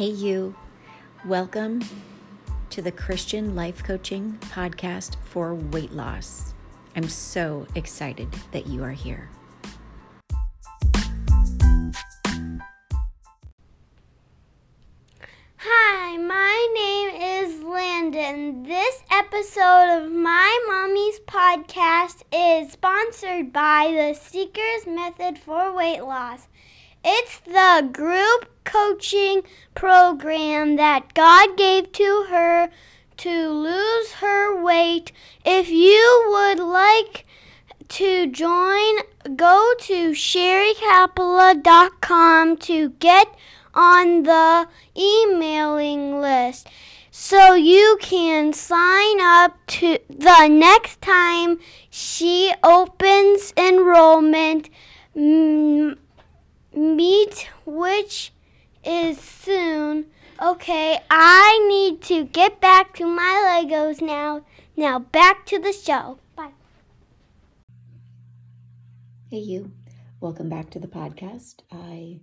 Hey, 0.00 0.12
you. 0.12 0.54
Welcome 1.26 1.82
to 2.70 2.80
the 2.80 2.90
Christian 2.90 3.54
Life 3.54 3.84
Coaching 3.84 4.38
Podcast 4.40 5.16
for 5.26 5.54
Weight 5.54 5.92
Loss. 5.92 6.54
I'm 6.96 7.06
so 7.06 7.66
excited 7.74 8.32
that 8.52 8.66
you 8.66 8.82
are 8.82 8.92
here. 8.92 9.28
Hi, 15.58 16.16
my 16.16 16.68
name 16.74 17.20
is 17.20 17.62
Landon. 17.62 18.62
This 18.62 19.02
episode 19.10 19.98
of 19.98 20.10
My 20.10 20.64
Mommy's 20.66 21.20
podcast 21.26 22.22
is 22.32 22.72
sponsored 22.72 23.52
by 23.52 23.92
the 23.94 24.18
Seekers 24.18 24.86
Method 24.86 25.36
for 25.36 25.76
Weight 25.76 26.00
Loss. 26.00 26.48
It's 27.04 27.40
the 27.40 27.88
group 27.92 28.46
coaching 28.64 29.42
program 29.74 30.76
that 30.76 31.12
God 31.14 31.56
gave 31.56 31.92
to 31.92 32.26
her 32.28 32.70
to 33.18 33.48
lose 33.48 34.12
her 34.12 34.62
weight. 34.62 35.12
If 35.44 35.70
you 35.70 36.26
would 36.30 36.58
like 36.58 37.26
to 37.88 38.26
join, 38.26 38.98
go 39.36 39.74
to 39.80 40.10
sherrycapella.com 40.10 42.56
to 42.58 42.90
get 42.90 43.34
on 43.74 44.22
the 44.22 44.68
emailing 44.96 46.20
list 46.20 46.68
so 47.10 47.54
you 47.54 47.98
can 48.00 48.52
sign 48.52 49.20
up 49.20 49.58
to 49.66 49.98
the 50.08 50.48
next 50.48 51.02
time 51.02 51.58
she 51.90 52.52
opens 52.62 53.52
enrollment. 53.56 54.70
Mm, 55.16 55.98
meet 56.80 57.46
which 57.66 58.32
is 58.82 59.20
soon. 59.20 60.06
Okay, 60.40 60.98
I 61.10 61.66
need 61.68 62.00
to 62.02 62.24
get 62.24 62.60
back 62.60 62.94
to 62.96 63.06
my 63.06 63.62
Legos 63.62 64.00
now. 64.00 64.42
Now 64.76 64.98
back 64.98 65.44
to 65.46 65.58
the 65.58 65.74
show. 65.74 66.18
Bye. 66.34 66.52
Hey, 69.30 69.40
you. 69.40 69.72
Welcome 70.20 70.48
back 70.48 70.70
to 70.70 70.78
the 70.78 70.88
podcast. 70.88 71.56
I 71.70 72.20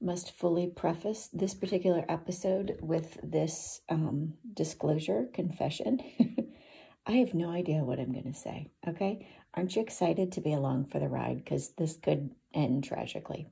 must 0.00 0.32
fully 0.32 0.66
preface 0.66 1.28
this 1.32 1.54
particular 1.54 2.04
episode 2.08 2.78
with 2.80 3.18
this 3.22 3.82
um, 3.88 4.34
disclosure 4.52 5.28
confession. 5.32 6.00
I 7.06 7.12
have 7.12 7.34
no 7.34 7.50
idea 7.50 7.84
what 7.84 8.00
I'm 8.00 8.12
going 8.12 8.32
to 8.32 8.38
say, 8.38 8.68
okay? 8.86 9.28
Aren't 9.54 9.76
you 9.76 9.82
excited 9.82 10.32
to 10.32 10.40
be 10.40 10.52
along 10.52 10.86
for 10.86 10.98
the 10.98 11.08
ride? 11.08 11.36
Because 11.36 11.70
this 11.78 11.96
could 11.96 12.30
end 12.52 12.82
tragically. 12.82 13.48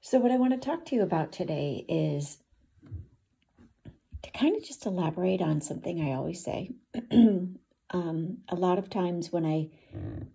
So, 0.00 0.18
what 0.18 0.30
I 0.30 0.36
want 0.36 0.52
to 0.52 0.58
talk 0.58 0.84
to 0.86 0.94
you 0.94 1.02
about 1.02 1.32
today 1.32 1.84
is 1.88 2.38
to 4.22 4.30
kind 4.30 4.56
of 4.56 4.64
just 4.64 4.86
elaborate 4.86 5.40
on 5.40 5.60
something 5.60 6.00
I 6.00 6.14
always 6.14 6.42
say. 6.42 6.70
um, 7.90 8.38
a 8.48 8.54
lot 8.54 8.78
of 8.78 8.90
times 8.90 9.32
when 9.32 9.44
I 9.44 9.70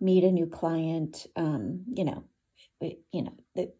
meet 0.00 0.24
a 0.24 0.30
new 0.30 0.46
client, 0.46 1.26
um, 1.36 1.84
you 1.94 2.04
know, 2.04 2.24
you 2.80 3.22
know, 3.22 3.32
the, 3.54 3.72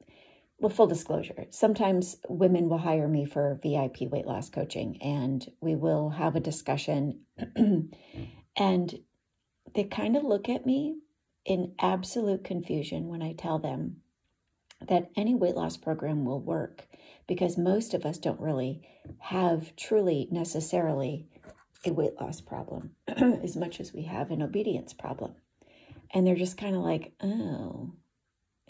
well, 0.58 0.70
full 0.70 0.86
disclosure, 0.86 1.46
sometimes 1.50 2.16
women 2.28 2.68
will 2.68 2.78
hire 2.78 3.08
me 3.08 3.24
for 3.24 3.58
VIP 3.62 4.02
weight 4.02 4.26
loss 4.26 4.48
coaching 4.48 5.00
and 5.02 5.50
we 5.60 5.74
will 5.74 6.10
have 6.10 6.36
a 6.36 6.40
discussion. 6.40 7.20
and 8.56 8.98
they 9.74 9.84
kind 9.84 10.16
of 10.16 10.22
look 10.22 10.48
at 10.48 10.66
me 10.66 10.96
in 11.44 11.74
absolute 11.80 12.44
confusion 12.44 13.08
when 13.08 13.22
I 13.22 13.32
tell 13.32 13.58
them 13.58 14.01
that 14.88 15.10
any 15.16 15.34
weight 15.34 15.54
loss 15.54 15.76
program 15.76 16.24
will 16.24 16.40
work 16.40 16.86
because 17.26 17.56
most 17.56 17.94
of 17.94 18.04
us 18.04 18.18
don't 18.18 18.40
really 18.40 18.82
have 19.18 19.74
truly 19.76 20.28
necessarily 20.30 21.26
a 21.84 21.92
weight 21.92 22.20
loss 22.20 22.40
problem 22.40 22.92
as 23.08 23.56
much 23.56 23.80
as 23.80 23.92
we 23.92 24.02
have 24.02 24.30
an 24.30 24.42
obedience 24.42 24.92
problem. 24.92 25.34
And 26.14 26.26
they're 26.26 26.34
just 26.34 26.58
kind 26.58 26.76
of 26.76 26.82
like, 26.82 27.12
oh, 27.22 27.92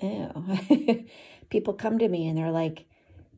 oh. 0.02 0.58
People 1.50 1.74
come 1.74 1.98
to 1.98 2.08
me 2.08 2.28
and 2.28 2.38
they're 2.38 2.50
like, 2.50 2.86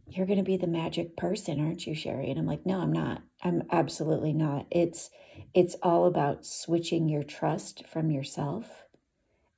you're 0.06 0.26
going 0.26 0.38
to 0.38 0.44
be 0.44 0.56
the 0.56 0.66
magic 0.66 1.16
person, 1.16 1.60
aren't 1.60 1.86
you, 1.86 1.94
Sherry? 1.94 2.30
And 2.30 2.38
I'm 2.38 2.46
like, 2.46 2.66
no, 2.66 2.80
I'm 2.80 2.92
not. 2.92 3.22
I'm 3.42 3.62
absolutely 3.70 4.32
not. 4.32 4.66
It's 4.70 5.10
it's 5.52 5.76
all 5.82 6.06
about 6.06 6.44
switching 6.44 7.08
your 7.08 7.22
trust 7.22 7.86
from 7.86 8.10
yourself 8.10 8.84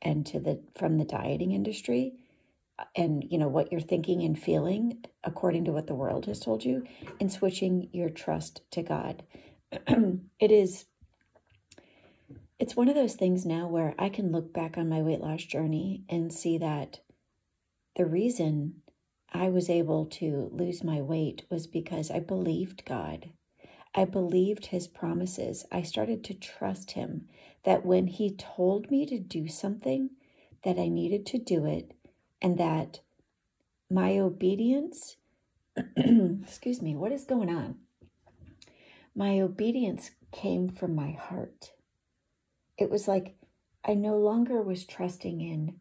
and 0.00 0.24
to 0.26 0.38
the 0.38 0.62
from 0.76 0.98
the 0.98 1.04
dieting 1.04 1.52
industry 1.52 2.14
and 2.94 3.24
you 3.30 3.38
know 3.38 3.48
what 3.48 3.70
you're 3.72 3.80
thinking 3.80 4.22
and 4.22 4.38
feeling 4.38 5.04
according 5.24 5.64
to 5.64 5.72
what 5.72 5.86
the 5.86 5.94
world 5.94 6.26
has 6.26 6.40
told 6.40 6.64
you 6.64 6.84
and 7.20 7.32
switching 7.32 7.88
your 7.92 8.10
trust 8.10 8.60
to 8.70 8.82
god. 8.82 9.22
It 10.38 10.50
is 10.50 10.86
it's 12.58 12.76
one 12.76 12.88
of 12.88 12.94
those 12.94 13.14
things 13.14 13.44
now 13.44 13.66
where 13.68 13.94
i 13.98 14.08
can 14.08 14.32
look 14.32 14.52
back 14.52 14.76
on 14.78 14.88
my 14.88 15.00
weight 15.02 15.20
loss 15.20 15.42
journey 15.44 16.04
and 16.08 16.32
see 16.32 16.58
that 16.58 17.00
the 17.96 18.06
reason 18.06 18.82
i 19.32 19.48
was 19.48 19.68
able 19.70 20.06
to 20.06 20.48
lose 20.52 20.84
my 20.84 21.00
weight 21.00 21.44
was 21.50 21.66
because 21.66 22.10
i 22.10 22.20
believed 22.20 22.84
god. 22.84 23.30
I 23.94 24.04
believed 24.04 24.66
his 24.66 24.86
promises. 24.88 25.64
I 25.72 25.80
started 25.82 26.22
to 26.24 26.34
trust 26.34 26.90
him 26.92 27.28
that 27.64 27.84
when 27.86 28.06
he 28.08 28.36
told 28.36 28.90
me 28.90 29.06
to 29.06 29.18
do 29.18 29.48
something 29.48 30.10
that 30.64 30.78
i 30.78 30.88
needed 30.88 31.24
to 31.26 31.38
do 31.38 31.64
it 31.64 31.92
and 32.40 32.58
that 32.58 33.00
my 33.90 34.18
obedience, 34.18 35.16
excuse 35.96 36.82
me, 36.82 36.94
what 36.94 37.12
is 37.12 37.24
going 37.24 37.50
on? 37.50 37.76
My 39.14 39.40
obedience 39.40 40.10
came 40.32 40.68
from 40.68 40.94
my 40.94 41.12
heart. 41.12 41.72
It 42.76 42.90
was 42.90 43.08
like 43.08 43.36
I 43.84 43.94
no 43.94 44.16
longer 44.18 44.60
was 44.62 44.84
trusting 44.84 45.40
in 45.40 45.76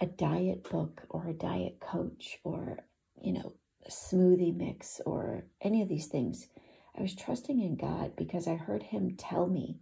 a 0.00 0.06
diet 0.06 0.68
book 0.70 1.02
or 1.10 1.28
a 1.28 1.34
diet 1.34 1.80
coach 1.80 2.38
or, 2.44 2.84
you 3.20 3.32
know, 3.32 3.54
a 3.84 3.90
smoothie 3.90 4.56
mix 4.56 5.00
or 5.04 5.44
any 5.60 5.82
of 5.82 5.88
these 5.88 6.06
things. 6.06 6.46
I 6.96 7.02
was 7.02 7.14
trusting 7.14 7.60
in 7.60 7.76
God 7.76 8.16
because 8.16 8.46
I 8.46 8.54
heard 8.54 8.84
Him 8.84 9.16
tell 9.16 9.46
me 9.46 9.78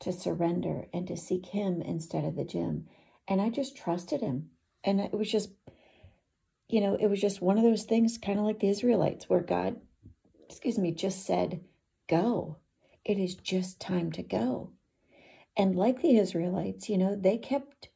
to 0.00 0.12
surrender 0.12 0.86
and 0.92 1.06
to 1.08 1.16
seek 1.16 1.46
Him 1.46 1.80
instead 1.80 2.24
of 2.24 2.36
the 2.36 2.44
gym. 2.44 2.86
And 3.26 3.40
I 3.40 3.50
just 3.50 3.76
trusted 3.76 4.20
Him. 4.20 4.50
And 4.84 5.00
it 5.00 5.12
was 5.12 5.30
just, 5.30 5.50
you 6.68 6.80
know, 6.80 6.96
it 7.00 7.06
was 7.08 7.20
just 7.20 7.42
one 7.42 7.58
of 7.58 7.64
those 7.64 7.84
things, 7.84 8.18
kind 8.18 8.38
of 8.38 8.44
like 8.44 8.60
the 8.60 8.68
Israelites, 8.68 9.28
where 9.28 9.40
God, 9.40 9.76
excuse 10.48 10.78
me, 10.78 10.92
just 10.92 11.24
said, 11.26 11.60
go. 12.08 12.58
It 13.04 13.18
is 13.18 13.34
just 13.34 13.80
time 13.80 14.12
to 14.12 14.22
go. 14.22 14.72
And 15.56 15.74
like 15.74 16.02
the 16.02 16.16
Israelites, 16.16 16.88
you 16.88 16.98
know, 16.98 17.16
they 17.16 17.38
kept 17.38 17.88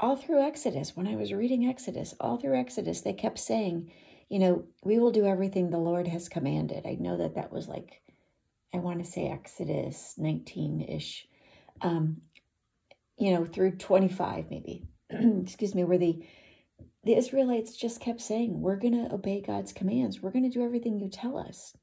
all 0.00 0.16
through 0.16 0.42
Exodus, 0.42 0.96
when 0.96 1.06
I 1.06 1.14
was 1.14 1.32
reading 1.32 1.66
Exodus, 1.66 2.14
all 2.18 2.38
through 2.38 2.58
Exodus, 2.58 3.02
they 3.02 3.12
kept 3.12 3.38
saying, 3.38 3.92
you 4.28 4.38
know, 4.38 4.64
we 4.82 4.98
will 4.98 5.10
do 5.10 5.26
everything 5.26 5.70
the 5.70 5.78
Lord 5.78 6.08
has 6.08 6.28
commanded. 6.28 6.86
I 6.86 6.96
know 6.98 7.18
that 7.18 7.34
that 7.34 7.52
was 7.52 7.68
like, 7.68 8.00
I 8.72 8.78
want 8.78 9.04
to 9.04 9.10
say 9.10 9.28
Exodus 9.28 10.14
19 10.16 10.80
ish, 10.82 11.26
um, 11.82 12.22
you 13.18 13.32
know, 13.32 13.44
through 13.44 13.76
25 13.76 14.46
maybe. 14.50 14.84
excuse 15.42 15.74
me, 15.74 15.84
where 15.84 15.98
the 15.98 16.24
the 17.02 17.16
Israelites 17.16 17.76
just 17.76 18.00
kept 18.00 18.20
saying, 18.20 18.60
We're 18.60 18.76
going 18.76 18.94
to 18.94 19.14
obey 19.14 19.40
God's 19.40 19.72
commands. 19.72 20.20
We're 20.20 20.32
going 20.32 20.48
to 20.50 20.58
do 20.58 20.64
everything 20.64 20.98
you 20.98 21.08
tell 21.08 21.38
us. 21.38 21.76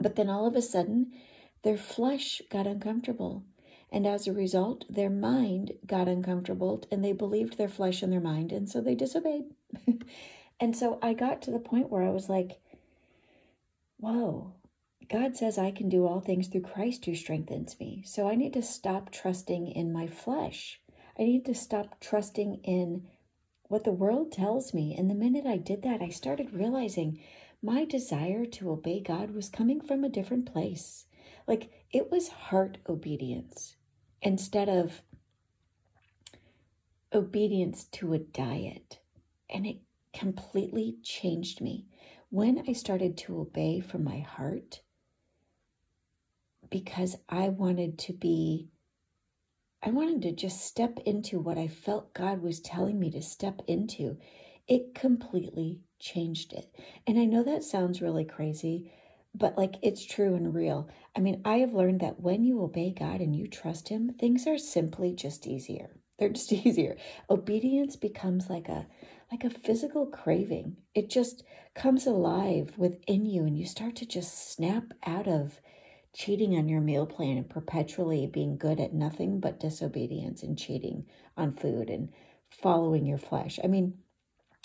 But 0.00 0.16
then 0.16 0.30
all 0.30 0.46
of 0.46 0.56
a 0.56 0.62
sudden, 0.62 1.12
their 1.64 1.76
flesh 1.76 2.40
got 2.50 2.66
uncomfortable. 2.66 3.44
And 3.90 4.06
as 4.06 4.26
a 4.26 4.32
result, 4.32 4.84
their 4.88 5.10
mind 5.10 5.72
got 5.86 6.08
uncomfortable 6.08 6.84
and 6.90 7.04
they 7.04 7.12
believed 7.12 7.56
their 7.56 7.68
flesh 7.68 8.02
and 8.02 8.12
their 8.12 8.20
mind. 8.20 8.52
And 8.52 8.68
so 8.68 8.80
they 8.80 8.94
disobeyed. 8.94 9.44
and 10.60 10.76
so 10.76 10.98
I 11.02 11.14
got 11.14 11.42
to 11.42 11.50
the 11.50 11.58
point 11.58 11.90
where 11.90 12.02
I 12.02 12.10
was 12.10 12.28
like, 12.28 12.60
Whoa, 13.98 14.52
God 15.10 15.36
says 15.36 15.58
I 15.58 15.72
can 15.72 15.88
do 15.88 16.06
all 16.06 16.20
things 16.20 16.48
through 16.48 16.62
Christ 16.62 17.04
who 17.04 17.14
strengthens 17.14 17.78
me. 17.80 18.02
So 18.06 18.28
I 18.28 18.34
need 18.34 18.52
to 18.52 18.62
stop 18.62 19.10
trusting 19.10 19.66
in 19.66 19.92
my 19.92 20.06
flesh. 20.06 20.80
I 21.18 21.24
need 21.24 21.44
to 21.46 21.54
stop 21.54 22.00
trusting 22.00 22.60
in 22.64 23.06
what 23.64 23.84
the 23.84 23.92
world 23.92 24.32
tells 24.32 24.72
me. 24.72 24.94
And 24.96 25.10
the 25.10 25.14
minute 25.14 25.46
I 25.46 25.56
did 25.56 25.82
that, 25.82 26.00
I 26.00 26.08
started 26.08 26.52
realizing 26.52 27.20
my 27.62 27.84
desire 27.84 28.46
to 28.46 28.70
obey 28.70 29.00
God 29.00 29.32
was 29.32 29.48
coming 29.48 29.80
from 29.80 30.04
a 30.04 30.08
different 30.08 30.50
place. 30.50 31.06
Like 31.46 31.70
it 31.92 32.10
was 32.10 32.28
heart 32.28 32.78
obedience 32.88 33.76
instead 34.22 34.68
of 34.68 35.02
obedience 37.12 37.84
to 37.84 38.12
a 38.12 38.18
diet. 38.18 39.00
And 39.50 39.66
it 39.66 39.78
completely 40.12 40.96
changed 41.02 41.60
me. 41.60 41.86
When 42.30 42.62
I 42.68 42.72
started 42.74 43.16
to 43.18 43.40
obey 43.40 43.80
from 43.80 44.04
my 44.04 44.18
heart, 44.18 44.82
because 46.70 47.16
I 47.28 47.48
wanted 47.48 47.98
to 48.00 48.12
be 48.12 48.68
I 49.82 49.90
wanted 49.90 50.22
to 50.22 50.32
just 50.32 50.60
step 50.64 50.98
into 51.06 51.40
what 51.40 51.58
I 51.58 51.68
felt 51.68 52.14
God 52.14 52.42
was 52.42 52.60
telling 52.60 52.98
me 53.00 53.10
to 53.12 53.22
step 53.22 53.62
into. 53.66 54.18
it 54.68 54.94
completely 54.94 55.80
changed 56.00 56.52
it. 56.52 56.74
And 57.06 57.18
I 57.18 57.24
know 57.26 57.42
that 57.44 57.64
sounds 57.64 58.02
really 58.02 58.24
crazy, 58.24 58.92
but 59.34 59.58
like 59.58 59.76
it's 59.82 60.04
true 60.04 60.34
and 60.36 60.54
real. 60.54 60.88
I 61.16 61.20
mean, 61.20 61.40
I 61.44 61.58
have 61.58 61.74
learned 61.74 62.00
that 62.00 62.20
when 62.20 62.44
you 62.44 62.62
obey 62.62 62.92
God 62.92 63.20
and 63.20 63.34
you 63.36 63.48
trust 63.48 63.88
Him, 63.88 64.12
things 64.18 64.46
are 64.46 64.58
simply 64.58 65.14
just 65.14 65.46
easier. 65.46 65.90
They're 66.18 66.30
just 66.30 66.52
easier. 66.66 66.96
Obedience 67.30 67.96
becomes 67.96 68.50
like 68.50 68.68
a 68.68 68.86
like 69.32 69.44
a 69.44 69.50
physical 69.50 70.06
craving. 70.06 70.76
It 70.94 71.10
just 71.10 71.44
comes 71.74 72.06
alive 72.06 72.74
within 72.78 73.26
you 73.26 73.44
and 73.44 73.58
you 73.58 73.66
start 73.66 73.96
to 73.96 74.06
just 74.06 74.52
snap 74.52 74.84
out 75.06 75.28
of 75.28 75.60
cheating 76.14 76.56
on 76.56 76.68
your 76.68 76.80
meal 76.80 77.06
plan 77.06 77.36
and 77.36 77.48
perpetually 77.48 78.26
being 78.26 78.56
good 78.56 78.80
at 78.80 78.94
nothing 78.94 79.40
but 79.40 79.60
disobedience 79.60 80.42
and 80.42 80.58
cheating 80.58 81.06
on 81.36 81.52
food 81.52 81.90
and 81.90 82.08
following 82.50 83.06
your 83.06 83.18
flesh. 83.18 83.58
I 83.62 83.66
mean, 83.66 83.98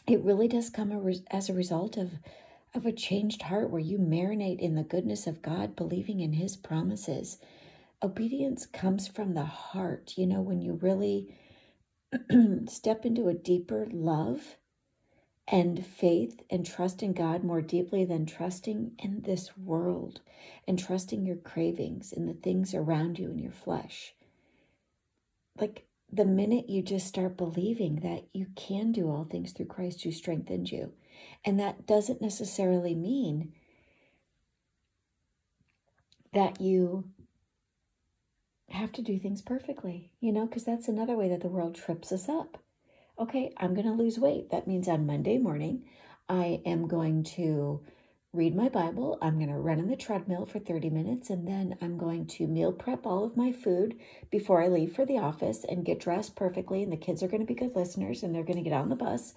it 0.08 0.24
really 0.24 0.48
does 0.48 0.70
come 0.70 0.92
as 1.32 1.50
a 1.50 1.54
result 1.54 1.98
of 1.98 2.12
of 2.76 2.86
a 2.86 2.92
changed 2.92 3.44
heart 3.44 3.70
where 3.70 3.80
you 3.80 4.00
marinate 4.00 4.60
in 4.60 4.76
the 4.76 4.84
goodness 4.84 5.28
of 5.28 5.42
God, 5.42 5.76
believing 5.76 6.22
in 6.22 6.34
his 6.34 6.56
promises. 6.56 7.38
Obedience 8.02 8.66
comes 8.66 9.08
from 9.08 9.34
the 9.34 9.46
heart. 9.46 10.14
You 10.18 10.26
know, 10.26 10.42
when 10.42 10.60
you 10.60 10.74
really 10.74 11.36
step 12.68 13.06
into 13.06 13.28
a 13.28 13.34
deeper 13.34 13.88
love 13.92 14.58
and 15.48 15.86
faith 15.86 16.42
and 16.50 16.66
trust 16.66 17.04
in 17.04 17.14
God 17.14 17.44
more 17.44 17.62
deeply 17.62 18.06
than 18.06 18.26
trusting 18.26 18.94
in 19.00 19.22
this 19.22 19.58
world 19.58 20.22
and 20.68 20.80
trusting 20.80 21.26
your 21.26 21.36
cravings 21.36 22.14
and 22.14 22.28
the 22.28 22.34
things 22.34 22.74
around 22.74 23.20
you 23.20 23.30
in 23.30 23.40
your 23.40 23.52
flesh. 23.52 24.14
Like 25.60 25.86
the 26.12 26.26
minute 26.26 26.70
you 26.70 26.82
just 26.82 27.08
start 27.08 27.38
believing 27.38 27.98
that 27.98 28.24
you 28.34 28.48
can 28.56 28.92
do 28.92 29.10
all 29.10 29.26
things 29.26 29.52
through 29.52 29.66
Christ 29.66 30.04
who 30.04 30.12
strengthens 30.12 30.72
you, 30.72 30.94
and 31.44 31.60
that 31.60 31.86
doesn't 31.86 32.22
necessarily 32.22 32.96
mean 32.96 33.54
that 36.34 36.62
you 36.62 37.06
have 38.70 38.92
to 38.94 39.02
do 39.02 39.20
things 39.20 39.42
perfectly, 39.42 40.12
you 40.20 40.32
know, 40.32 40.46
because 40.46 40.64
that's 40.64 40.88
another 40.88 41.16
way 41.16 41.30
that 41.30 41.42
the 41.42 41.48
world 41.48 41.76
trips 41.76 42.12
us 42.12 42.28
up. 42.28 42.58
Okay, 43.20 43.54
I'm 43.58 43.76
going 43.76 43.86
to 43.86 43.94
lose 43.94 44.18
weight. 44.18 44.50
That 44.50 44.68
means 44.68 44.88
on 44.88 45.06
Monday 45.06 45.38
morning, 45.38 45.84
I 46.28 46.62
am 46.66 46.88
going 46.88 47.24
to 47.36 47.82
read 48.34 48.56
my 48.56 48.70
Bible. 48.70 49.20
I'm 49.22 49.38
going 49.38 49.52
to 49.52 49.60
run 49.60 49.80
on 49.80 49.88
the 49.88 49.96
treadmill 49.96 50.48
for 50.48 50.58
30 50.58 50.90
minutes 50.90 51.30
and 51.30 51.48
then 51.48 51.78
I'm 51.80 52.00
going 52.00 52.26
to 52.26 52.48
meal 52.48 52.72
prep 52.72 53.06
all 53.06 53.24
of 53.24 53.38
my 53.38 53.52
food 53.52 54.00
before 54.32 54.64
I 54.64 54.68
leave 54.68 54.96
for 54.96 55.06
the 55.06 55.20
office 55.20 55.64
and 55.64 55.86
get 55.86 56.00
dressed 56.00 56.36
perfectly. 56.36 56.82
And 56.82 56.92
the 56.92 56.98
kids 56.98 57.22
are 57.22 57.28
going 57.28 57.42
to 57.42 57.46
be 57.46 57.54
good 57.54 57.76
listeners 57.76 58.24
and 58.24 58.34
they're 58.34 58.44
going 58.44 58.58
to 58.58 58.68
get 58.68 58.74
on 58.74 58.90
the 58.90 58.96
bus 58.96 59.36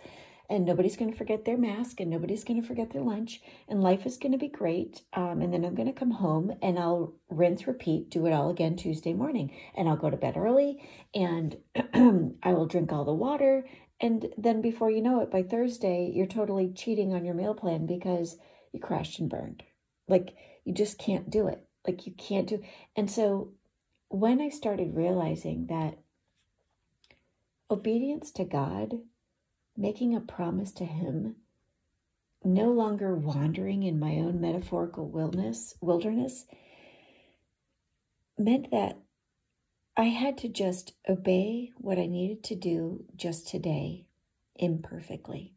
and 0.48 0.64
nobody's 0.64 0.96
going 0.96 1.10
to 1.10 1.16
forget 1.16 1.44
their 1.44 1.56
mask 1.56 2.00
and 2.00 2.10
nobody's 2.10 2.44
going 2.44 2.60
to 2.60 2.66
forget 2.66 2.90
their 2.90 3.02
lunch 3.02 3.40
and 3.68 3.82
life 3.82 4.06
is 4.06 4.16
going 4.16 4.32
to 4.32 4.38
be 4.38 4.48
great. 4.48 5.02
Um, 5.12 5.42
and 5.42 5.52
then 5.52 5.64
i'm 5.64 5.74
going 5.74 5.92
to 5.92 5.98
come 5.98 6.12
home 6.12 6.52
and 6.62 6.78
i'll 6.78 7.14
rinse 7.28 7.66
repeat 7.66 8.10
do 8.10 8.26
it 8.26 8.32
all 8.32 8.50
again 8.50 8.76
tuesday 8.76 9.12
morning. 9.12 9.52
And 9.76 9.88
i'll 9.88 9.96
go 9.96 10.10
to 10.10 10.16
bed 10.16 10.36
early 10.36 10.82
and 11.14 11.56
i 12.42 12.52
will 12.52 12.66
drink 12.66 12.92
all 12.92 13.04
the 13.04 13.12
water. 13.12 13.66
And 14.00 14.26
then 14.36 14.60
before 14.60 14.90
you 14.90 15.02
know 15.02 15.20
it 15.20 15.30
by 15.30 15.42
thursday 15.42 16.10
you're 16.14 16.26
totally 16.26 16.72
cheating 16.74 17.12
on 17.12 17.24
your 17.24 17.34
meal 17.34 17.54
plan 17.54 17.86
because 17.86 18.36
you 18.72 18.80
crashed 18.80 19.18
and 19.18 19.30
burned. 19.30 19.62
Like 20.08 20.34
you 20.64 20.72
just 20.72 20.98
can't 20.98 21.30
do 21.30 21.48
it. 21.48 21.62
Like 21.86 22.06
you 22.06 22.12
can't 22.12 22.48
do 22.48 22.62
and 22.96 23.10
so 23.10 23.52
when 24.08 24.40
i 24.40 24.48
started 24.48 24.94
realizing 24.94 25.66
that 25.66 25.98
obedience 27.70 28.30
to 28.30 28.44
god 28.44 28.94
making 29.76 30.14
a 30.14 30.20
promise 30.20 30.72
to 30.72 30.84
Him, 30.84 31.36
no 32.44 32.70
longer 32.70 33.14
wandering 33.14 33.82
in 33.82 33.98
my 33.98 34.16
own 34.16 34.40
metaphorical 34.40 35.08
wilderness, 35.08 35.74
wilderness, 35.80 36.46
meant 38.38 38.70
that 38.70 38.98
I 39.96 40.04
had 40.04 40.38
to 40.38 40.48
just 40.48 40.92
obey 41.08 41.72
what 41.78 41.98
I 41.98 42.06
needed 42.06 42.44
to 42.44 42.54
do 42.54 43.04
just 43.16 43.48
today 43.48 44.06
imperfectly. 44.54 45.54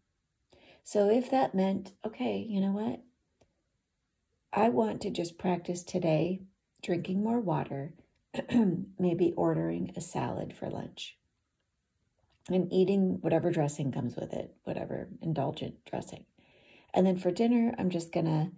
So 0.83 1.09
if 1.09 1.29
that 1.31 1.53
meant, 1.53 1.93
okay, 2.05 2.45
you 2.47 2.61
know 2.61 2.71
what? 2.71 3.01
I 4.51 4.69
want 4.69 5.01
to 5.01 5.11
just 5.11 5.37
practice 5.37 5.83
today 5.83 6.41
drinking 6.81 7.21
more 7.21 7.39
water, 7.39 7.93
maybe 8.97 9.33
ordering 9.35 9.91
a 9.95 10.01
salad 10.01 10.55
for 10.57 10.69
lunch 10.69 11.18
and 12.53 12.71
eating 12.71 13.17
whatever 13.21 13.51
dressing 13.51 13.91
comes 13.91 14.15
with 14.15 14.33
it, 14.33 14.53
whatever 14.63 15.09
indulgent 15.21 15.83
dressing. 15.85 16.25
And 16.93 17.05
then 17.05 17.17
for 17.17 17.31
dinner, 17.31 17.73
I'm 17.77 17.89
just 17.89 18.11
gonna, 18.11 18.51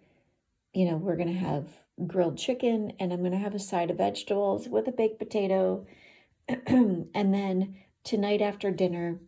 you 0.73 0.85
know, 0.85 0.97
we're 0.97 1.17
gonna 1.17 1.33
have 1.33 1.67
grilled 2.07 2.37
chicken 2.37 2.93
and 2.99 3.11
I'm 3.11 3.23
gonna 3.23 3.37
have 3.37 3.55
a 3.55 3.59
side 3.59 3.91
of 3.91 3.97
vegetables 3.97 4.67
with 4.67 4.87
a 4.87 4.91
baked 4.91 5.19
potato. 5.19 5.85
and 6.47 7.09
then 7.13 7.75
tonight 8.03 8.41
after 8.41 8.71
dinner, 8.71 9.19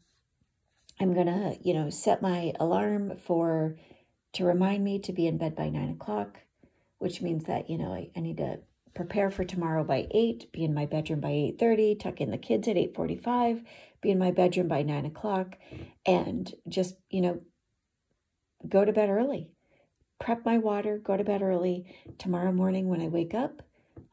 I'm 0.99 1.13
gonna, 1.13 1.55
you 1.61 1.73
know, 1.73 1.89
set 1.89 2.21
my 2.21 2.53
alarm 2.59 3.17
for 3.17 3.77
to 4.33 4.45
remind 4.45 4.83
me 4.83 4.99
to 4.99 5.13
be 5.13 5.27
in 5.27 5.37
bed 5.37 5.55
by 5.55 5.69
nine 5.69 5.89
o'clock, 5.89 6.39
which 6.97 7.21
means 7.21 7.45
that, 7.45 7.69
you 7.69 7.77
know, 7.77 7.93
I, 7.93 8.09
I 8.15 8.19
need 8.19 8.37
to 8.37 8.59
prepare 8.93 9.31
for 9.31 9.43
tomorrow 9.43 9.83
by 9.83 10.07
8 10.11 10.51
be 10.51 10.63
in 10.63 10.73
my 10.73 10.85
bedroom 10.85 11.19
by 11.19 11.29
8.30 11.29 11.99
tuck 11.99 12.21
in 12.21 12.31
the 12.31 12.37
kids 12.37 12.67
at 12.67 12.75
8.45 12.75 13.63
be 14.01 14.11
in 14.11 14.19
my 14.19 14.31
bedroom 14.31 14.67
by 14.67 14.83
9 14.83 15.05
o'clock 15.05 15.57
and 16.05 16.53
just 16.67 16.95
you 17.09 17.21
know 17.21 17.41
go 18.67 18.85
to 18.85 18.93
bed 18.93 19.09
early. 19.09 19.49
Prep 20.19 20.45
my 20.45 20.57
water 20.57 20.99
go 21.03 21.17
to 21.17 21.23
bed 21.23 21.41
early. 21.41 21.85
Tomorrow 22.17 22.51
morning 22.51 22.87
when 22.87 23.01
i 23.01 23.07
wake 23.07 23.33
up 23.33 23.61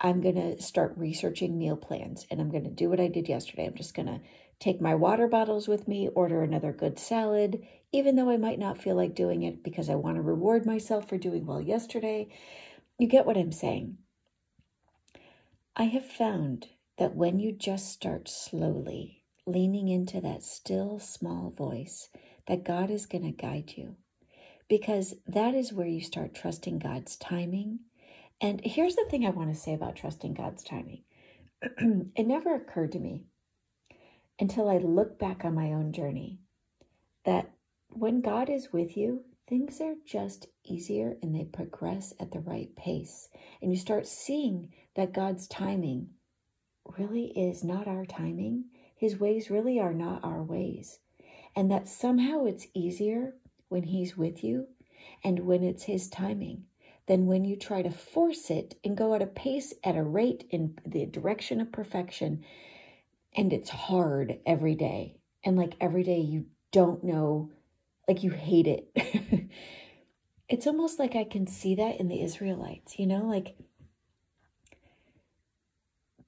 i'm 0.00 0.20
going 0.20 0.34
to 0.34 0.60
start 0.62 0.94
researching 0.96 1.58
meal 1.58 1.76
plans 1.76 2.26
and 2.30 2.40
i'm 2.40 2.50
going 2.50 2.64
to 2.64 2.70
do 2.70 2.88
what 2.88 3.00
i 3.00 3.08
did 3.08 3.28
yesterday. 3.28 3.66
I'm 3.66 3.74
just 3.74 3.94
going 3.94 4.06
to 4.06 4.20
take 4.58 4.80
my 4.80 4.94
water 4.94 5.28
bottles 5.28 5.68
with 5.68 5.88
me 5.88 6.08
order 6.14 6.42
another 6.42 6.72
good 6.72 6.98
salad 6.98 7.62
even 7.92 8.16
though 8.16 8.30
i 8.30 8.36
might 8.36 8.58
not 8.58 8.78
feel 8.78 8.96
like 8.96 9.14
doing 9.14 9.42
it 9.42 9.62
because 9.62 9.90
i 9.90 9.94
want 9.94 10.16
to 10.16 10.22
reward 10.22 10.64
myself 10.64 11.08
for 11.08 11.18
doing 11.18 11.44
well 11.44 11.60
yesterday. 11.60 12.28
You 12.98 13.08
get 13.08 13.26
what 13.26 13.36
i'm 13.36 13.52
saying 13.52 13.98
I 15.80 15.84
have 15.84 16.04
found 16.04 16.66
that 16.98 17.16
when 17.16 17.38
you 17.38 17.52
just 17.52 17.90
start 17.90 18.28
slowly 18.28 19.22
leaning 19.46 19.88
into 19.88 20.20
that 20.20 20.42
still 20.42 20.98
small 20.98 21.54
voice, 21.56 22.10
that 22.46 22.66
God 22.66 22.90
is 22.90 23.06
going 23.06 23.24
to 23.24 23.30
guide 23.30 23.72
you 23.78 23.96
because 24.68 25.14
that 25.26 25.54
is 25.54 25.72
where 25.72 25.86
you 25.86 26.02
start 26.02 26.34
trusting 26.34 26.80
God's 26.80 27.16
timing. 27.16 27.78
And 28.42 28.60
here's 28.62 28.94
the 28.94 29.06
thing 29.08 29.24
I 29.24 29.30
want 29.30 29.54
to 29.54 29.58
say 29.58 29.72
about 29.72 29.96
trusting 29.96 30.34
God's 30.34 30.62
timing 30.62 31.04
it 31.62 32.26
never 32.26 32.54
occurred 32.54 32.92
to 32.92 32.98
me 32.98 33.24
until 34.38 34.68
I 34.68 34.76
look 34.76 35.18
back 35.18 35.46
on 35.46 35.54
my 35.54 35.68
own 35.72 35.94
journey 35.94 36.40
that 37.24 37.52
when 37.88 38.20
God 38.20 38.50
is 38.50 38.70
with 38.70 38.98
you, 38.98 39.24
things 39.50 39.80
are 39.80 39.96
just 40.06 40.46
easier 40.62 41.16
and 41.20 41.34
they 41.34 41.44
progress 41.44 42.14
at 42.20 42.30
the 42.30 42.38
right 42.38 42.74
pace. 42.76 43.28
And 43.60 43.72
you 43.72 43.76
start 43.76 44.06
seeing 44.06 44.72
that 44.94 45.12
God's 45.12 45.48
timing 45.48 46.10
really 46.96 47.36
is 47.36 47.64
not 47.64 47.88
our 47.88 48.06
timing. 48.06 48.66
His 48.96 49.18
ways 49.18 49.50
really 49.50 49.80
are 49.80 49.92
not 49.92 50.22
our 50.22 50.42
ways. 50.42 51.00
And 51.56 51.68
that 51.70 51.88
somehow 51.88 52.44
it's 52.44 52.68
easier 52.74 53.34
when 53.68 53.82
He's 53.82 54.16
with 54.16 54.44
you 54.44 54.68
and 55.24 55.40
when 55.40 55.64
it's 55.64 55.82
His 55.82 56.08
timing 56.08 56.66
than 57.08 57.26
when 57.26 57.44
you 57.44 57.56
try 57.56 57.82
to 57.82 57.90
force 57.90 58.50
it 58.50 58.76
and 58.84 58.96
go 58.96 59.14
at 59.14 59.22
a 59.22 59.26
pace, 59.26 59.74
at 59.82 59.96
a 59.96 60.02
rate, 60.02 60.46
in 60.50 60.78
the 60.86 61.06
direction 61.06 61.60
of 61.60 61.72
perfection. 61.72 62.44
And 63.34 63.52
it's 63.52 63.70
hard 63.70 64.38
every 64.46 64.76
day. 64.76 65.16
And 65.42 65.56
like 65.56 65.74
every 65.80 66.04
day, 66.04 66.20
you 66.20 66.46
don't 66.70 67.02
know 67.02 67.50
like 68.10 68.24
you 68.24 68.32
hate 68.32 68.66
it. 68.66 68.90
it's 70.48 70.66
almost 70.66 70.98
like 70.98 71.14
I 71.14 71.22
can 71.22 71.46
see 71.46 71.76
that 71.76 72.00
in 72.00 72.08
the 72.08 72.20
Israelites, 72.20 72.98
you 72.98 73.06
know, 73.06 73.24
like 73.24 73.56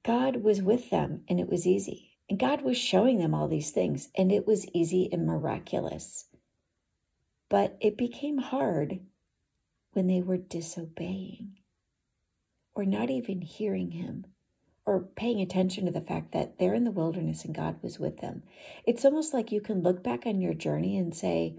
God 0.04 0.44
was 0.44 0.62
with 0.62 0.90
them 0.90 1.22
and 1.28 1.40
it 1.40 1.48
was 1.48 1.66
easy. 1.66 2.10
And 2.30 2.38
God 2.38 2.62
was 2.62 2.78
showing 2.78 3.18
them 3.18 3.34
all 3.34 3.48
these 3.48 3.72
things 3.72 4.10
and 4.16 4.30
it 4.30 4.46
was 4.46 4.68
easy 4.72 5.08
and 5.10 5.26
miraculous. 5.26 6.26
But 7.48 7.76
it 7.80 7.98
became 7.98 8.38
hard 8.38 9.00
when 9.92 10.06
they 10.06 10.22
were 10.22 10.36
disobeying 10.36 11.58
or 12.76 12.84
not 12.84 13.10
even 13.10 13.40
hearing 13.42 13.90
Him 13.90 14.26
or 14.86 15.00
paying 15.00 15.40
attention 15.40 15.86
to 15.86 15.90
the 15.90 16.00
fact 16.00 16.30
that 16.30 16.60
they're 16.60 16.74
in 16.74 16.84
the 16.84 16.92
wilderness 16.92 17.44
and 17.44 17.52
God 17.56 17.82
was 17.82 17.98
with 17.98 18.18
them. 18.18 18.44
It's 18.86 19.04
almost 19.04 19.34
like 19.34 19.50
you 19.50 19.60
can 19.60 19.82
look 19.82 20.04
back 20.04 20.26
on 20.26 20.40
your 20.40 20.54
journey 20.54 20.96
and 20.96 21.12
say, 21.12 21.56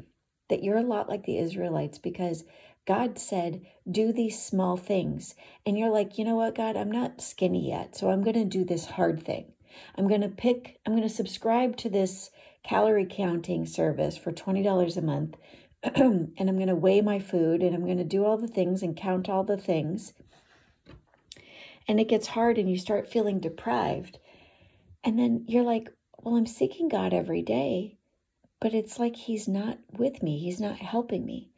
that 0.49 0.63
you're 0.63 0.77
a 0.77 0.81
lot 0.83 1.09
like 1.09 1.25
the 1.25 1.37
Israelites 1.37 1.97
because 1.97 2.43
God 2.85 3.17
said, 3.17 3.61
do 3.89 4.11
these 4.11 4.41
small 4.41 4.75
things. 4.75 5.35
And 5.65 5.77
you're 5.77 5.89
like, 5.89 6.17
you 6.17 6.25
know 6.25 6.35
what, 6.35 6.55
God, 6.55 6.75
I'm 6.75 6.91
not 6.91 7.21
skinny 7.21 7.69
yet. 7.69 7.95
So 7.95 8.09
I'm 8.09 8.23
going 8.23 8.35
to 8.35 8.45
do 8.45 8.65
this 8.65 8.85
hard 8.85 9.23
thing. 9.23 9.53
I'm 9.95 10.07
going 10.07 10.21
to 10.21 10.29
pick, 10.29 10.79
I'm 10.85 10.93
going 10.93 11.07
to 11.07 11.13
subscribe 11.13 11.77
to 11.77 11.89
this 11.89 12.29
calorie 12.63 13.07
counting 13.09 13.65
service 13.65 14.17
for 14.17 14.31
$20 14.31 14.97
a 14.97 15.01
month 15.01 15.37
and 15.83 16.33
I'm 16.39 16.55
going 16.55 16.67
to 16.67 16.75
weigh 16.75 17.01
my 17.01 17.19
food 17.19 17.61
and 17.61 17.75
I'm 17.75 17.85
going 17.85 17.97
to 17.97 18.05
do 18.05 18.23
all 18.23 18.37
the 18.37 18.47
things 18.47 18.81
and 18.81 18.95
count 18.95 19.27
all 19.27 19.43
the 19.43 19.57
things. 19.57 20.13
And 21.87 21.99
it 21.99 22.07
gets 22.07 22.27
hard 22.27 22.57
and 22.57 22.69
you 22.69 22.77
start 22.77 23.09
feeling 23.09 23.41
deprived. 23.41 24.17
And 25.03 25.19
then 25.19 25.43
you're 25.45 25.63
like, 25.63 25.89
well, 26.21 26.37
I'm 26.37 26.45
seeking 26.45 26.87
God 26.87 27.13
every 27.13 27.41
day, 27.41 27.97
but 28.63 28.73
it's 28.73 28.97
like 28.97 29.17
He's 29.17 29.45
not 29.45 29.77
with 29.91 30.23
me, 30.23 30.39
He's 30.39 30.61
not 30.61 30.77
helping 30.77 31.25
me. 31.25 31.49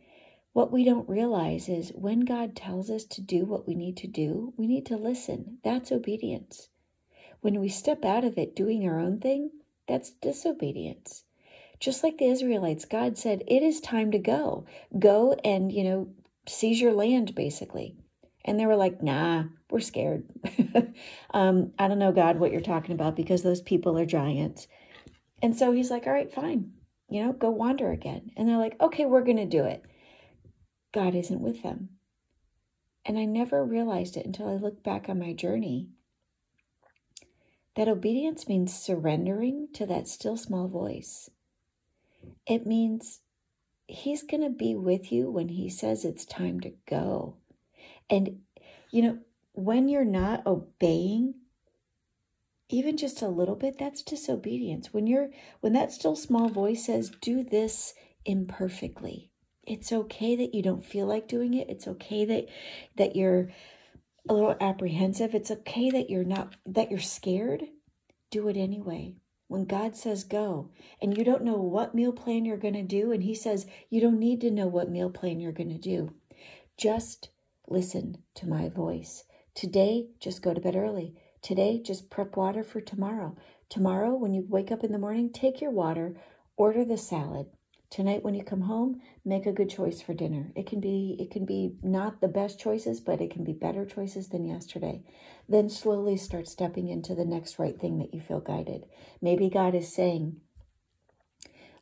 What 0.53 0.71
we 0.71 0.83
don't 0.83 1.07
realize 1.07 1.69
is 1.69 1.91
when 1.93 2.21
God 2.21 2.55
tells 2.55 2.89
us 2.89 3.03
to 3.05 3.21
do 3.21 3.45
what 3.45 3.67
we 3.67 3.75
need 3.75 3.95
to 3.97 4.07
do, 4.07 4.55
we 4.57 4.65
need 4.65 4.87
to 4.87 4.97
listen. 4.97 5.59
That's 5.63 5.91
obedience. 5.91 6.69
When 7.41 7.59
we 7.59 7.69
step 7.69 8.03
out 8.03 8.23
of 8.23 8.39
it 8.39 8.55
doing 8.55 8.89
our 8.89 8.99
own 8.99 9.19
thing, 9.19 9.51
that's 9.87 10.09
disobedience. 10.09 11.25
Just 11.79 12.03
like 12.03 12.17
the 12.17 12.25
Israelites, 12.25 12.85
God 12.85 13.19
said, 13.19 13.43
It 13.47 13.61
is 13.61 13.79
time 13.81 14.09
to 14.09 14.17
go. 14.17 14.65
Go 14.97 15.33
and, 15.43 15.71
you 15.71 15.83
know, 15.83 16.09
seize 16.47 16.81
your 16.81 16.93
land, 16.93 17.35
basically. 17.35 17.97
And 18.43 18.59
they 18.59 18.65
were 18.65 18.75
like, 18.75 19.03
Nah, 19.03 19.43
we're 19.69 19.79
scared. 19.79 20.23
um, 21.35 21.71
I 21.77 21.87
don't 21.87 21.99
know, 21.99 22.11
God, 22.11 22.39
what 22.39 22.51
you're 22.51 22.61
talking 22.61 22.95
about 22.95 23.15
because 23.15 23.43
those 23.43 23.61
people 23.61 23.95
are 23.99 24.07
giants. 24.07 24.67
And 25.43 25.55
so 25.55 25.71
he's 25.71 25.91
like, 25.91 26.07
All 26.07 26.13
right, 26.13 26.33
fine. 26.33 26.71
You 27.09 27.23
know, 27.23 27.33
go 27.33 27.49
wander 27.49 27.91
again. 27.91 28.31
And 28.35 28.47
they're 28.47 28.57
like, 28.57 28.79
Okay, 28.81 29.05
we're 29.05 29.23
going 29.23 29.37
to 29.37 29.45
do 29.45 29.63
it. 29.63 29.83
God 30.91 31.15
isn't 31.15 31.41
with 31.41 31.63
them. 31.63 31.89
And 33.05 33.19
I 33.19 33.25
never 33.25 33.63
realized 33.63 34.17
it 34.17 34.25
until 34.25 34.47
I 34.47 34.55
looked 34.55 34.83
back 34.83 35.09
on 35.09 35.19
my 35.19 35.33
journey 35.33 35.89
that 37.75 37.89
obedience 37.89 38.47
means 38.47 38.73
surrendering 38.73 39.67
to 39.73 39.85
that 39.85 40.07
still 40.07 40.37
small 40.37 40.67
voice. 40.67 41.29
It 42.47 42.65
means 42.65 43.21
He's 43.87 44.23
going 44.23 44.41
to 44.41 44.49
be 44.49 44.73
with 44.73 45.11
you 45.11 45.29
when 45.29 45.49
He 45.49 45.69
says 45.69 46.05
it's 46.05 46.25
time 46.25 46.59
to 46.61 46.73
go. 46.89 47.35
And, 48.09 48.39
you 48.91 49.03
know, 49.03 49.19
when 49.53 49.89
you're 49.89 50.05
not 50.05 50.47
obeying, 50.47 51.35
even 52.69 52.97
just 52.97 53.21
a 53.21 53.27
little 53.27 53.55
bit, 53.55 53.77
that's 53.77 54.01
disobedience. 54.01 54.93
When 54.93 55.07
you're, 55.07 55.29
when 55.61 55.73
that 55.73 55.91
still 55.91 56.15
small 56.15 56.49
voice 56.49 56.85
says, 56.85 57.11
do 57.21 57.43
this 57.43 57.93
imperfectly, 58.25 59.31
it's 59.67 59.91
okay 59.91 60.35
that 60.35 60.53
you 60.53 60.61
don't 60.61 60.85
feel 60.85 61.05
like 61.05 61.27
doing 61.27 61.53
it. 61.53 61.69
It's 61.69 61.87
okay 61.87 62.25
that, 62.25 62.45
that 62.97 63.15
you're 63.15 63.49
a 64.27 64.33
little 64.33 64.55
apprehensive. 64.59 65.35
It's 65.35 65.51
okay 65.51 65.89
that 65.91 66.09
you're 66.09 66.23
not, 66.23 66.55
that 66.65 66.89
you're 66.89 66.99
scared. 66.99 67.65
Do 68.31 68.47
it 68.47 68.57
anyway. 68.57 69.15
When 69.47 69.65
God 69.65 69.95
says 69.95 70.23
go 70.23 70.71
and 70.99 71.15
you 71.15 71.23
don't 71.23 71.43
know 71.43 71.57
what 71.57 71.93
meal 71.93 72.11
plan 72.11 72.45
you're 72.45 72.57
going 72.57 72.73
to 72.73 72.81
do, 72.81 73.11
and 73.11 73.23
He 73.23 73.35
says 73.35 73.67
you 73.89 74.01
don't 74.01 74.19
need 74.19 74.41
to 74.41 74.49
know 74.49 74.67
what 74.67 74.89
meal 74.89 75.11
plan 75.11 75.39
you're 75.39 75.51
going 75.51 75.69
to 75.69 75.77
do, 75.77 76.13
just 76.77 77.29
listen 77.67 78.17
to 78.35 78.47
my 78.47 78.69
voice. 78.69 79.23
Today, 79.53 80.07
just 80.19 80.41
go 80.41 80.53
to 80.53 80.59
bed 80.59 80.75
early. 80.75 81.15
Today, 81.45 81.79
just 81.79 82.09
prep 82.09 82.35
water 82.35 82.63
for 82.63 82.81
tomorrow. 82.81 83.37
Tomorrow, 83.69 84.15
when 84.15 84.33
you 84.33 84.47
wake 84.49 84.71
up 84.71 84.83
in 84.83 84.91
the 84.91 84.97
morning, 84.97 85.29
take 85.29 85.61
your 85.61 85.69
water, 85.69 86.15
order 86.57 86.83
the 86.83 86.97
salad, 86.97 87.45
Tonight 87.91 88.23
when 88.23 88.33
you 88.33 88.43
come 88.43 88.61
home, 88.61 88.99
make 89.23 89.45
a 89.45 89.53
good 89.53 89.69
choice 89.69 90.01
for 90.01 90.13
dinner. 90.13 90.51
It 90.55 90.65
can 90.65 90.79
be 90.81 91.15
it 91.19 91.31
can 91.31 91.45
be 91.45 91.75
not 91.81 92.19
the 92.19 92.27
best 92.27 92.59
choices, 92.59 92.99
but 92.99 93.21
it 93.21 93.31
can 93.31 93.43
be 93.43 93.53
better 93.53 93.85
choices 93.85 94.27
than 94.29 94.43
yesterday. 94.43 95.01
Then 95.47 95.69
slowly 95.69 96.17
start 96.17 96.47
stepping 96.47 96.89
into 96.89 97.15
the 97.15 97.23
next 97.23 97.59
right 97.59 97.79
thing 97.79 97.99
that 97.99 98.13
you 98.13 98.19
feel 98.19 98.41
guided. 98.41 98.85
Maybe 99.21 99.49
God 99.49 99.75
is 99.75 99.93
saying 99.93 100.41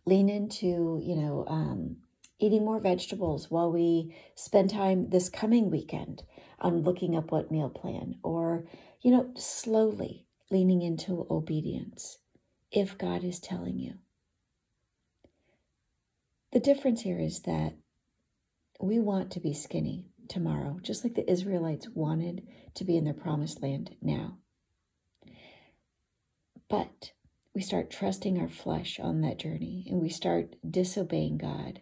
lean 0.05 0.29
into, 0.29 0.99
you 1.01 1.15
know, 1.15 1.45
um, 1.47 1.97
eating 2.37 2.65
more 2.65 2.79
vegetables 2.79 3.49
while 3.49 3.71
we 3.71 4.13
spend 4.35 4.69
time 4.69 5.09
this 5.09 5.29
coming 5.29 5.71
weekend 5.71 6.21
on 6.59 6.83
looking 6.83 7.15
up 7.15 7.31
what 7.31 7.51
meal 7.51 7.69
plan 7.69 8.17
or, 8.21 8.65
you 9.03 9.11
know, 9.11 9.29
slowly 9.35 10.25
leaning 10.49 10.81
into 10.81 11.27
obedience 11.29 12.19
if 12.71 12.97
God 12.97 13.23
is 13.23 13.39
telling 13.39 13.77
you. 13.77 13.95
The 16.53 16.59
difference 16.59 17.01
here 17.01 17.19
is 17.19 17.41
that 17.41 17.73
we 18.79 18.99
want 18.99 19.29
to 19.31 19.39
be 19.39 19.53
skinny 19.53 20.05
tomorrow, 20.29 20.79
just 20.81 21.03
like 21.03 21.15
the 21.15 21.29
Israelites 21.29 21.89
wanted 21.93 22.47
to 22.75 22.85
be 22.85 22.95
in 22.95 23.03
their 23.03 23.13
promised 23.13 23.61
land 23.61 23.95
now. 24.01 24.37
But 26.69 27.11
we 27.53 27.61
start 27.61 27.91
trusting 27.91 28.39
our 28.39 28.49
flesh 28.49 28.99
on 28.99 29.21
that 29.21 29.37
journey 29.37 29.85
and 29.89 30.01
we 30.01 30.09
start 30.09 30.55
disobeying 30.67 31.37
God. 31.37 31.81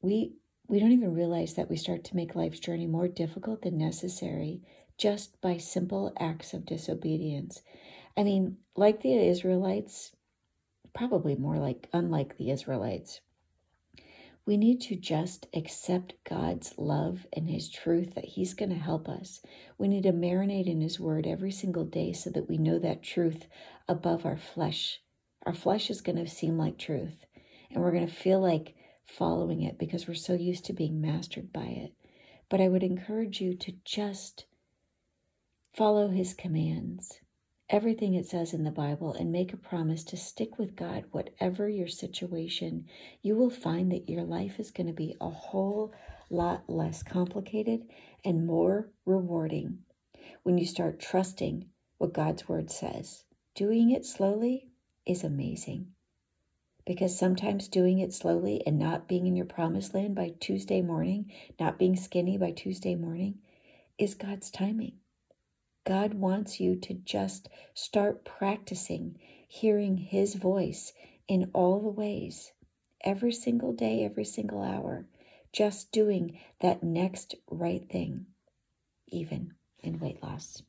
We 0.00 0.34
we 0.68 0.80
don't 0.80 0.92
even 0.92 1.14
realize 1.14 1.54
that 1.54 1.70
we 1.70 1.76
start 1.76 2.02
to 2.04 2.16
make 2.16 2.34
life's 2.34 2.58
journey 2.58 2.86
more 2.86 3.06
difficult 3.06 3.62
than 3.62 3.78
necessary 3.78 4.62
just 4.98 5.40
by 5.40 5.56
simple 5.56 6.12
acts 6.18 6.54
of 6.54 6.66
disobedience. 6.66 7.62
I 8.16 8.22
mean, 8.22 8.58
like 8.74 9.02
the 9.02 9.14
Israelites, 9.14 10.12
probably 10.94 11.34
more 11.34 11.58
like 11.58 11.88
unlike 11.92 12.36
the 12.36 12.50
Israelites. 12.50 13.20
We 14.46 14.56
need 14.56 14.80
to 14.82 14.94
just 14.94 15.48
accept 15.52 16.14
God's 16.22 16.72
love 16.78 17.26
and 17.32 17.50
His 17.50 17.68
truth 17.68 18.14
that 18.14 18.24
He's 18.24 18.54
going 18.54 18.70
to 18.70 18.76
help 18.76 19.08
us. 19.08 19.40
We 19.76 19.88
need 19.88 20.04
to 20.04 20.12
marinate 20.12 20.68
in 20.68 20.80
His 20.80 21.00
Word 21.00 21.26
every 21.26 21.50
single 21.50 21.84
day 21.84 22.12
so 22.12 22.30
that 22.30 22.48
we 22.48 22.56
know 22.56 22.78
that 22.78 23.02
truth 23.02 23.46
above 23.88 24.24
our 24.24 24.36
flesh. 24.36 25.00
Our 25.44 25.54
flesh 25.54 25.90
is 25.90 26.00
going 26.00 26.16
to 26.16 26.30
seem 26.30 26.56
like 26.56 26.78
truth, 26.78 27.26
and 27.70 27.82
we're 27.82 27.92
going 27.92 28.06
to 28.06 28.12
feel 28.12 28.40
like 28.40 28.76
following 29.04 29.62
it 29.62 29.78
because 29.78 30.06
we're 30.06 30.14
so 30.14 30.34
used 30.34 30.64
to 30.66 30.72
being 30.72 31.00
mastered 31.00 31.52
by 31.52 31.66
it. 31.66 31.92
But 32.48 32.60
I 32.60 32.68
would 32.68 32.84
encourage 32.84 33.40
you 33.40 33.54
to 33.56 33.72
just 33.84 34.44
follow 35.76 36.08
His 36.08 36.34
commands 36.34 37.20
everything 37.68 38.14
it 38.14 38.26
says 38.26 38.52
in 38.52 38.62
the 38.64 38.70
Bible 38.70 39.12
and 39.12 39.32
make 39.32 39.52
a 39.52 39.56
promise 39.56 40.04
to 40.04 40.16
stick 40.16 40.58
with 40.58 40.76
God, 40.76 41.04
whatever 41.10 41.68
your 41.68 41.88
situation, 41.88 42.86
you 43.22 43.34
will 43.34 43.50
find 43.50 43.90
that 43.90 44.08
your 44.08 44.22
life 44.22 44.60
is 44.60 44.70
going 44.70 44.86
to 44.86 44.92
be 44.92 45.16
a 45.20 45.28
whole 45.28 45.92
lot 46.30 46.64
less 46.68 47.02
complicated 47.02 47.82
and 48.24 48.46
more 48.46 48.88
rewarding 49.04 49.78
when 50.42 50.58
you 50.58 50.66
start 50.66 51.00
trusting 51.00 51.66
what 51.98 52.12
God's 52.12 52.48
word 52.48 52.70
says. 52.70 53.24
Doing 53.54 53.90
it 53.90 54.04
slowly 54.04 54.68
is 55.04 55.24
amazing 55.24 55.88
because 56.86 57.18
sometimes 57.18 57.66
doing 57.66 57.98
it 57.98 58.12
slowly 58.12 58.62
and 58.64 58.78
not 58.78 59.08
being 59.08 59.26
in 59.26 59.34
your 59.34 59.46
promised 59.46 59.92
land 59.92 60.14
by 60.14 60.34
Tuesday 60.38 60.82
morning, 60.82 61.32
not 61.58 61.78
being 61.78 61.96
skinny 61.96 62.38
by 62.38 62.52
Tuesday 62.52 62.94
morning, 62.94 63.38
is 63.98 64.14
God's 64.14 64.50
timing. 64.50 64.92
God 65.86 66.14
wants 66.14 66.58
you 66.58 66.74
to 66.80 66.94
just 66.94 67.48
start 67.72 68.24
practicing 68.24 69.20
hearing 69.46 69.96
His 69.96 70.34
voice 70.34 70.92
in 71.28 71.50
all 71.54 71.80
the 71.80 71.88
ways, 71.88 72.52
every 73.04 73.32
single 73.32 73.72
day, 73.72 74.04
every 74.04 74.24
single 74.24 74.62
hour, 74.62 75.06
just 75.52 75.92
doing 75.92 76.40
that 76.60 76.82
next 76.82 77.36
right 77.48 77.88
thing, 77.88 78.26
even 79.06 79.52
in 79.78 80.00
weight 80.00 80.20
loss. 80.22 80.62